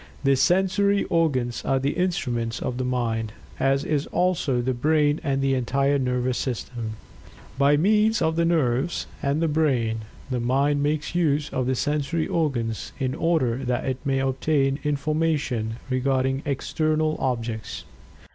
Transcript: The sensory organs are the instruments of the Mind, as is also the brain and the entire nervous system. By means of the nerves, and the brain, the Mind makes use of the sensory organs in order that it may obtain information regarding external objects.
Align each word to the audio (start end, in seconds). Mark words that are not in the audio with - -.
The 0.23 0.35
sensory 0.35 1.03
organs 1.11 1.63
are 1.63 1.77
the 1.77 1.91
instruments 1.91 2.59
of 2.59 2.79
the 2.79 2.83
Mind, 2.83 3.33
as 3.59 3.83
is 3.85 4.07
also 4.07 4.59
the 4.59 4.73
brain 4.73 5.21
and 5.23 5.43
the 5.43 5.53
entire 5.53 5.99
nervous 5.99 6.39
system. 6.39 6.93
By 7.59 7.77
means 7.77 8.19
of 8.19 8.35
the 8.35 8.43
nerves, 8.43 9.05
and 9.21 9.43
the 9.43 9.47
brain, 9.47 9.99
the 10.31 10.39
Mind 10.39 10.81
makes 10.81 11.13
use 11.13 11.49
of 11.51 11.67
the 11.67 11.75
sensory 11.75 12.27
organs 12.27 12.93
in 12.97 13.13
order 13.13 13.57
that 13.57 13.85
it 13.85 14.03
may 14.03 14.17
obtain 14.17 14.79
information 14.83 15.75
regarding 15.87 16.41
external 16.47 17.15
objects. 17.19 17.83